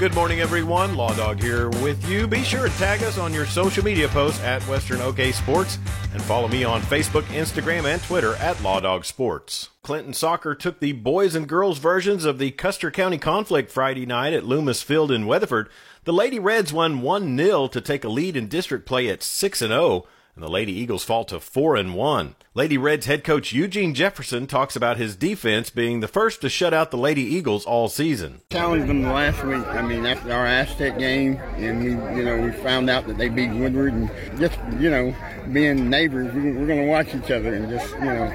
Good 0.00 0.14
morning, 0.14 0.40
everyone. 0.40 0.96
Law 0.96 1.12
Dog 1.12 1.42
here 1.42 1.68
with 1.68 2.08
you. 2.08 2.26
Be 2.26 2.42
sure 2.42 2.66
to 2.66 2.78
tag 2.78 3.02
us 3.02 3.18
on 3.18 3.34
your 3.34 3.44
social 3.44 3.84
media 3.84 4.08
posts 4.08 4.40
at 4.40 4.62
Western 4.62 5.02
OK 5.02 5.30
Sports 5.30 5.76
and 6.14 6.22
follow 6.22 6.48
me 6.48 6.64
on 6.64 6.80
Facebook, 6.80 7.24
Instagram, 7.24 7.84
and 7.84 8.02
Twitter 8.02 8.34
at 8.36 8.62
Law 8.62 8.80
Dog 8.80 9.04
Sports. 9.04 9.68
Clinton 9.82 10.14
Soccer 10.14 10.54
took 10.54 10.80
the 10.80 10.92
boys 10.92 11.34
and 11.34 11.46
girls 11.46 11.78
versions 11.78 12.24
of 12.24 12.38
the 12.38 12.50
Custer 12.50 12.90
County 12.90 13.18
conflict 13.18 13.70
Friday 13.70 14.06
night 14.06 14.32
at 14.32 14.46
Loomis 14.46 14.82
Field 14.82 15.12
in 15.12 15.26
Weatherford. 15.26 15.68
The 16.04 16.14
Lady 16.14 16.38
Reds 16.38 16.72
won 16.72 17.02
1 17.02 17.36
0 17.36 17.66
to 17.66 17.80
take 17.82 18.02
a 18.02 18.08
lead 18.08 18.38
in 18.38 18.48
district 18.48 18.86
play 18.86 19.06
at 19.08 19.22
6 19.22 19.58
0 19.58 20.06
and 20.40 20.46
the 20.46 20.50
Lady 20.50 20.72
Eagles 20.72 21.04
fall 21.04 21.26
to 21.26 21.38
4 21.38 21.76
and 21.76 21.94
1. 21.94 22.34
Lady 22.54 22.78
Reds 22.78 23.04
head 23.04 23.24
coach 23.24 23.52
Eugene 23.52 23.92
Jefferson 23.92 24.46
talks 24.46 24.74
about 24.74 24.96
his 24.96 25.14
defense 25.14 25.68
being 25.68 26.00
the 26.00 26.08
first 26.08 26.40
to 26.40 26.48
shut 26.48 26.72
out 26.72 26.90
the 26.90 26.96
Lady 26.96 27.20
Eagles 27.20 27.66
all 27.66 27.88
season. 27.88 28.40
Challenged 28.50 28.88
them 28.88 29.02
last 29.02 29.44
week. 29.44 29.66
I 29.66 29.82
mean, 29.82 30.06
after 30.06 30.32
our 30.32 30.46
Aztec 30.46 30.98
game, 30.98 31.36
and 31.56 31.84
we, 31.84 31.90
you 32.16 32.24
know, 32.24 32.40
we 32.40 32.52
found 32.52 32.88
out 32.88 33.06
that 33.06 33.18
they 33.18 33.28
beat 33.28 33.50
Woodward, 33.50 33.92
and 33.92 34.10
just, 34.38 34.58
you 34.78 34.88
know, 34.88 35.14
being 35.52 35.90
neighbors, 35.90 36.32
we, 36.32 36.48
are 36.52 36.66
going 36.66 36.80
to 36.80 36.86
watch 36.86 37.14
each 37.14 37.30
other, 37.30 37.52
and 37.52 37.68
just, 37.68 37.92
you 37.96 38.06
know, 38.06 38.34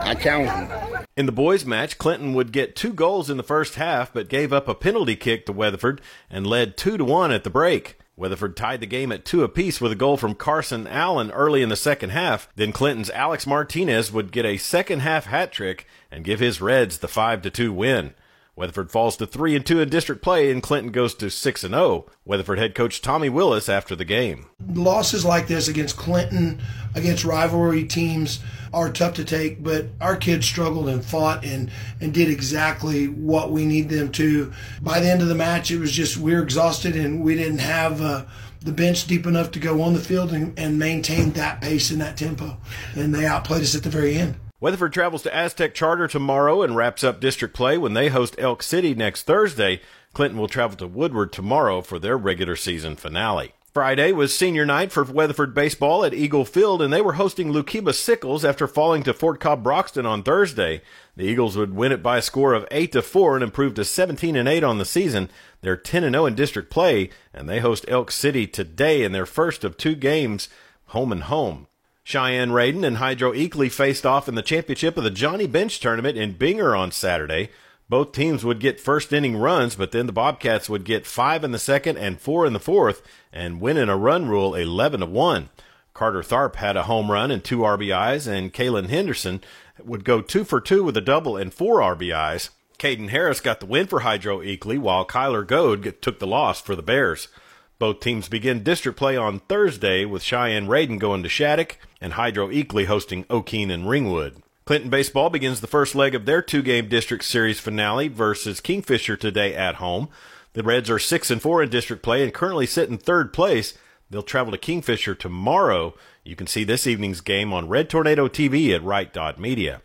I 0.00 0.14
challenge 0.14 0.70
them. 0.70 1.04
In 1.14 1.26
the 1.26 1.32
boys' 1.32 1.66
match, 1.66 1.98
Clinton 1.98 2.32
would 2.32 2.52
get 2.52 2.74
two 2.74 2.94
goals 2.94 3.28
in 3.28 3.36
the 3.36 3.42
first 3.42 3.74
half, 3.74 4.14
but 4.14 4.30
gave 4.30 4.50
up 4.50 4.66
a 4.66 4.74
penalty 4.74 5.14
kick 5.14 5.44
to 5.44 5.52
Weatherford 5.52 6.00
and 6.30 6.46
led 6.46 6.78
two 6.78 6.96
to 6.96 7.04
one 7.04 7.32
at 7.32 7.44
the 7.44 7.50
break. 7.50 7.98
Weatherford 8.18 8.56
tied 8.56 8.80
the 8.80 8.86
game 8.86 9.12
at 9.12 9.24
two 9.24 9.44
apiece 9.44 9.80
with 9.80 9.92
a 9.92 9.94
goal 9.94 10.16
from 10.16 10.34
Carson 10.34 10.88
Allen 10.88 11.30
early 11.30 11.62
in 11.62 11.68
the 11.68 11.76
second 11.76 12.10
half. 12.10 12.48
Then 12.56 12.72
Clinton's 12.72 13.10
Alex 13.10 13.46
Martinez 13.46 14.10
would 14.10 14.32
get 14.32 14.44
a 14.44 14.56
second 14.56 15.00
half 15.00 15.26
hat 15.26 15.52
trick 15.52 15.86
and 16.10 16.24
give 16.24 16.40
his 16.40 16.60
Reds 16.60 16.98
the 16.98 17.06
5 17.06 17.42
to 17.42 17.50
2 17.50 17.72
win. 17.72 18.14
Weatherford 18.58 18.90
falls 18.90 19.16
to 19.18 19.26
3 19.26 19.54
and 19.54 19.64
2 19.64 19.80
in 19.80 19.88
district 19.88 20.20
play 20.20 20.50
and 20.50 20.60
Clinton 20.60 20.90
goes 20.90 21.14
to 21.14 21.30
6 21.30 21.62
and 21.62 21.74
0. 21.74 22.06
Weatherford 22.24 22.58
head 22.58 22.74
coach 22.74 23.00
Tommy 23.00 23.28
Willis 23.28 23.68
after 23.68 23.94
the 23.94 24.04
game. 24.04 24.46
Losses 24.74 25.24
like 25.24 25.46
this 25.46 25.68
against 25.68 25.96
Clinton, 25.96 26.60
against 26.96 27.24
rivalry 27.24 27.84
teams 27.84 28.40
are 28.74 28.90
tough 28.90 29.14
to 29.14 29.24
take, 29.24 29.62
but 29.62 29.86
our 30.00 30.16
kids 30.16 30.44
struggled 30.44 30.88
and 30.88 31.04
fought 31.04 31.44
and 31.44 31.70
and 32.00 32.12
did 32.12 32.28
exactly 32.28 33.06
what 33.06 33.52
we 33.52 33.64
need 33.64 33.88
them 33.90 34.10
to. 34.12 34.52
By 34.82 34.98
the 34.98 35.08
end 35.08 35.22
of 35.22 35.28
the 35.28 35.36
match, 35.36 35.70
it 35.70 35.78
was 35.78 35.92
just 35.92 36.16
we 36.16 36.34
are 36.34 36.42
exhausted 36.42 36.96
and 36.96 37.22
we 37.22 37.36
didn't 37.36 37.58
have 37.58 38.02
uh, 38.02 38.24
the 38.60 38.72
bench 38.72 39.06
deep 39.06 39.24
enough 39.24 39.52
to 39.52 39.60
go 39.60 39.82
on 39.82 39.94
the 39.94 40.00
field 40.00 40.32
and, 40.32 40.58
and 40.58 40.80
maintain 40.80 41.30
that 41.32 41.60
pace 41.60 41.92
and 41.92 42.00
that 42.00 42.16
tempo, 42.16 42.56
and 42.96 43.14
they 43.14 43.24
outplayed 43.24 43.62
us 43.62 43.76
at 43.76 43.84
the 43.84 43.88
very 43.88 44.16
end. 44.16 44.34
Weatherford 44.60 44.92
travels 44.92 45.22
to 45.22 45.32
Aztec 45.32 45.72
Charter 45.72 46.08
tomorrow 46.08 46.62
and 46.62 46.74
wraps 46.74 47.04
up 47.04 47.20
district 47.20 47.54
play 47.54 47.78
when 47.78 47.94
they 47.94 48.08
host 48.08 48.34
Elk 48.38 48.60
City 48.64 48.92
next 48.92 49.22
Thursday. 49.22 49.80
Clinton 50.12 50.36
will 50.36 50.48
travel 50.48 50.76
to 50.78 50.88
Woodward 50.88 51.32
tomorrow 51.32 51.80
for 51.80 52.00
their 52.00 52.18
regular 52.18 52.56
season 52.56 52.96
finale. 52.96 53.52
Friday 53.72 54.10
was 54.10 54.36
senior 54.36 54.66
night 54.66 54.90
for 54.90 55.04
Weatherford 55.04 55.54
baseball 55.54 56.04
at 56.04 56.12
Eagle 56.12 56.44
Field, 56.44 56.82
and 56.82 56.92
they 56.92 57.00
were 57.00 57.12
hosting 57.12 57.52
Lookeba 57.52 57.94
Sickles 57.94 58.44
after 58.44 58.66
falling 58.66 59.04
to 59.04 59.14
Fort 59.14 59.38
Cobb 59.38 59.62
Broxton 59.62 60.06
on 60.06 60.24
Thursday. 60.24 60.82
The 61.14 61.22
Eagles 61.22 61.56
would 61.56 61.76
win 61.76 61.92
it 61.92 62.02
by 62.02 62.18
a 62.18 62.22
score 62.22 62.52
of 62.52 62.66
8 62.72 62.90
to 62.90 63.02
4 63.02 63.36
and 63.36 63.44
improve 63.44 63.74
to 63.74 63.84
17 63.84 64.34
and 64.34 64.48
8 64.48 64.64
on 64.64 64.78
the 64.78 64.84
season. 64.84 65.30
They're 65.60 65.76
10 65.76 66.02
and 66.02 66.14
0 66.14 66.26
in 66.26 66.34
district 66.34 66.68
play, 66.68 67.10
and 67.32 67.48
they 67.48 67.60
host 67.60 67.84
Elk 67.86 68.10
City 68.10 68.48
today 68.48 69.04
in 69.04 69.12
their 69.12 69.26
first 69.26 69.62
of 69.62 69.76
two 69.76 69.94
games, 69.94 70.48
home 70.86 71.12
and 71.12 71.22
home. 71.22 71.67
Cheyenne 72.08 72.52
Reydon 72.52 72.86
and 72.86 72.96
Hydro 72.96 73.34
Eakly 73.34 73.70
faced 73.70 74.06
off 74.06 74.30
in 74.30 74.34
the 74.34 74.40
championship 74.40 74.96
of 74.96 75.04
the 75.04 75.10
Johnny 75.10 75.46
Bench 75.46 75.78
tournament 75.78 76.16
in 76.16 76.36
Binger 76.36 76.74
on 76.74 76.90
Saturday. 76.90 77.50
Both 77.86 78.12
teams 78.12 78.46
would 78.46 78.60
get 78.60 78.80
first 78.80 79.12
inning 79.12 79.36
runs, 79.36 79.74
but 79.74 79.92
then 79.92 80.06
the 80.06 80.12
Bobcats 80.12 80.70
would 80.70 80.84
get 80.84 81.04
five 81.04 81.44
in 81.44 81.52
the 81.52 81.58
second 81.58 81.98
and 81.98 82.18
four 82.18 82.46
in 82.46 82.54
the 82.54 82.58
fourth 82.58 83.02
and 83.30 83.60
win 83.60 83.76
in 83.76 83.90
a 83.90 83.96
run 83.98 84.26
rule 84.26 84.54
11 84.54 85.00
to 85.00 85.06
1. 85.06 85.50
Carter 85.92 86.22
Tharp 86.22 86.54
had 86.54 86.78
a 86.78 86.84
home 86.84 87.10
run 87.10 87.30
and 87.30 87.44
two 87.44 87.58
RBIs, 87.58 88.26
and 88.26 88.54
Kalen 88.54 88.88
Henderson 88.88 89.42
would 89.78 90.02
go 90.02 90.22
two 90.22 90.44
for 90.44 90.62
two 90.62 90.82
with 90.82 90.96
a 90.96 91.02
double 91.02 91.36
and 91.36 91.52
four 91.52 91.80
RBIs. 91.80 92.48
Caden 92.78 93.10
Harris 93.10 93.42
got 93.42 93.60
the 93.60 93.66
win 93.66 93.86
for 93.86 94.00
Hydro 94.00 94.38
Eakly, 94.38 94.78
while 94.78 95.04
Kyler 95.04 95.46
Goad 95.46 96.00
took 96.00 96.20
the 96.20 96.26
loss 96.26 96.58
for 96.58 96.74
the 96.74 96.82
Bears. 96.82 97.28
Both 97.78 98.00
teams 98.00 98.28
begin 98.28 98.64
district 98.64 98.98
play 98.98 99.16
on 99.16 99.38
Thursday 99.38 100.04
with 100.04 100.24
Cheyenne 100.24 100.66
Reydon 100.66 100.98
going 100.98 101.22
to 101.22 101.28
Shattuck 101.28 101.76
and 102.00 102.14
Hydro 102.14 102.48
Eakly 102.48 102.86
hosting 102.86 103.22
Okeene 103.24 103.72
and 103.72 103.88
Ringwood. 103.88 104.42
Clinton 104.64 104.90
baseball 104.90 105.30
begins 105.30 105.60
the 105.60 105.68
first 105.68 105.94
leg 105.94 106.12
of 106.14 106.26
their 106.26 106.42
two-game 106.42 106.88
district 106.88 107.24
series 107.24 107.60
finale 107.60 108.08
versus 108.08 108.60
Kingfisher 108.60 109.16
today 109.16 109.54
at 109.54 109.76
home. 109.76 110.08
The 110.54 110.64
Reds 110.64 110.90
are 110.90 110.98
6 110.98 111.30
and 111.30 111.40
4 111.40 111.62
in 111.62 111.68
district 111.70 112.02
play 112.02 112.24
and 112.24 112.34
currently 112.34 112.66
sit 112.66 112.90
in 112.90 112.98
third 112.98 113.32
place. 113.32 113.74
They'll 114.10 114.22
travel 114.22 114.50
to 114.50 114.58
Kingfisher 114.58 115.14
tomorrow. 115.14 115.94
You 116.24 116.34
can 116.34 116.48
see 116.48 116.64
this 116.64 116.84
evening's 116.84 117.20
game 117.20 117.52
on 117.52 117.68
Red 117.68 117.88
Tornado 117.88 118.26
TV 118.26 118.74
at 118.74 118.82
Right 118.82 119.12
Dot 119.12 119.38
Media. 119.38 119.82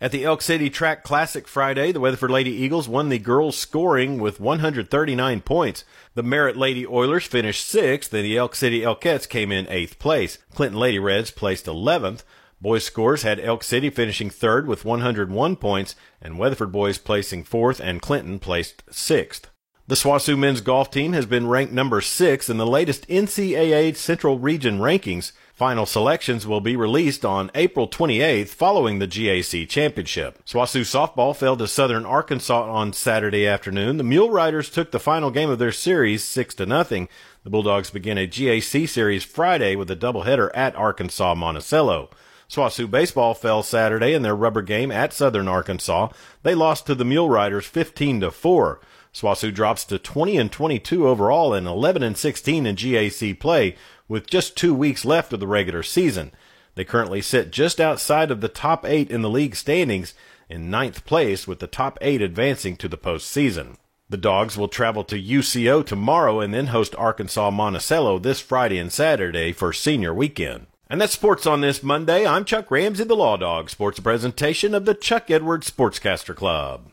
At 0.00 0.10
the 0.10 0.24
Elk 0.24 0.42
City 0.42 0.70
Track 0.70 1.04
Classic 1.04 1.46
Friday, 1.46 1.92
the 1.92 2.00
Weatherford 2.00 2.30
Lady 2.30 2.50
Eagles 2.50 2.88
won 2.88 3.10
the 3.10 3.18
girls' 3.18 3.56
scoring 3.56 4.18
with 4.18 4.40
139 4.40 5.40
points. 5.42 5.84
The 6.14 6.22
Merritt 6.24 6.56
Lady 6.56 6.84
Oilers 6.84 7.26
finished 7.26 7.64
sixth, 7.64 8.12
and 8.12 8.24
the 8.24 8.36
Elk 8.36 8.56
City 8.56 8.80
Elkettes 8.80 9.28
came 9.28 9.52
in 9.52 9.68
eighth 9.68 10.00
place. 10.00 10.38
Clinton 10.52 10.80
Lady 10.80 10.98
Reds 10.98 11.30
placed 11.30 11.66
11th. 11.66 12.24
Boys' 12.60 12.84
scores 12.84 13.22
had 13.22 13.38
Elk 13.38 13.62
City 13.62 13.88
finishing 13.88 14.30
third 14.30 14.66
with 14.66 14.84
101 14.84 15.56
points, 15.56 15.94
and 16.20 16.38
Weatherford 16.38 16.72
boys 16.72 16.98
placing 16.98 17.44
fourth, 17.44 17.78
and 17.78 18.02
Clinton 18.02 18.40
placed 18.40 18.82
sixth. 18.90 19.48
The 19.86 19.96
SWOSU 19.96 20.38
men's 20.38 20.62
golf 20.62 20.90
team 20.90 21.12
has 21.12 21.26
been 21.26 21.46
ranked 21.46 21.74
number 21.74 22.00
six 22.00 22.48
in 22.48 22.56
the 22.56 22.66
latest 22.66 23.06
NCAA 23.06 23.94
Central 23.96 24.38
Region 24.38 24.78
rankings. 24.78 25.32
Final 25.52 25.84
selections 25.84 26.46
will 26.46 26.62
be 26.62 26.74
released 26.74 27.22
on 27.22 27.50
April 27.54 27.86
28th 27.86 28.48
following 28.48 28.98
the 28.98 29.06
GAC 29.06 29.68
Championship. 29.68 30.42
SWOSU 30.46 30.86
softball 30.86 31.36
fell 31.36 31.58
to 31.58 31.68
Southern 31.68 32.06
Arkansas 32.06 32.62
on 32.62 32.94
Saturday 32.94 33.46
afternoon. 33.46 33.98
The 33.98 34.04
Mule 34.04 34.30
Riders 34.30 34.70
took 34.70 34.90
the 34.90 34.98
final 34.98 35.30
game 35.30 35.50
of 35.50 35.58
their 35.58 35.70
series 35.70 36.24
6 36.24 36.54
to 36.54 36.64
nothing. 36.64 37.06
The 37.42 37.50
Bulldogs 37.50 37.90
begin 37.90 38.16
a 38.16 38.26
GAC 38.26 38.88
series 38.88 39.22
Friday 39.22 39.76
with 39.76 39.90
a 39.90 39.96
doubleheader 39.96 40.50
at 40.54 40.74
Arkansas 40.76 41.34
Monticello. 41.34 42.08
SWOSU 42.48 42.90
baseball 42.90 43.34
fell 43.34 43.62
Saturday 43.62 44.12
in 44.12 44.22
their 44.22 44.36
rubber 44.36 44.62
game 44.62 44.90
at 44.90 45.12
Southern 45.12 45.48
Arkansas. 45.48 46.08
They 46.42 46.54
lost 46.54 46.86
to 46.86 46.94
the 46.94 47.04
Mule 47.04 47.30
Riders 47.30 47.66
15 47.66 48.20
to 48.20 48.30
4. 48.30 48.80
SWOSU 49.14 49.54
drops 49.54 49.84
to 49.86 49.98
20 49.98 50.36
and 50.36 50.52
22 50.52 51.08
overall 51.08 51.54
and 51.54 51.66
11 51.66 52.02
and 52.02 52.16
16 52.16 52.66
in 52.66 52.76
GAC 52.76 53.38
play 53.38 53.76
with 54.08 54.26
just 54.26 54.56
two 54.56 54.74
weeks 54.74 55.04
left 55.04 55.32
of 55.32 55.40
the 55.40 55.46
regular 55.46 55.82
season. 55.82 56.32
They 56.74 56.84
currently 56.84 57.22
sit 57.22 57.52
just 57.52 57.80
outside 57.80 58.30
of 58.30 58.40
the 58.40 58.48
top 58.48 58.84
eight 58.84 59.10
in 59.10 59.22
the 59.22 59.30
league 59.30 59.54
standings 59.54 60.14
in 60.48 60.70
ninth 60.70 61.04
place 61.04 61.46
with 61.46 61.60
the 61.60 61.66
top 61.66 61.96
eight 62.00 62.20
advancing 62.20 62.76
to 62.76 62.88
the 62.88 62.98
postseason. 62.98 63.76
The 64.10 64.16
Dogs 64.16 64.58
will 64.58 64.68
travel 64.68 65.02
to 65.04 65.20
UCO 65.20 65.84
tomorrow 65.84 66.40
and 66.40 66.52
then 66.52 66.66
host 66.66 66.94
Arkansas 66.96 67.50
Monticello 67.50 68.18
this 68.18 68.40
Friday 68.40 68.78
and 68.78 68.92
Saturday 68.92 69.52
for 69.52 69.72
senior 69.72 70.12
weekend. 70.12 70.66
And 70.90 71.00
that's 71.00 71.14
sports 71.14 71.46
on 71.46 71.62
this 71.62 71.82
Monday. 71.82 72.26
I'm 72.26 72.44
Chuck 72.44 72.70
Ramsey, 72.70 73.04
the 73.04 73.16
Law 73.16 73.38
Dog, 73.38 73.70
sports 73.70 74.00
presentation 74.00 74.74
of 74.74 74.84
the 74.84 74.94
Chuck 74.94 75.30
Edwards 75.30 75.70
Sportscaster 75.70 76.36
Club. 76.36 76.90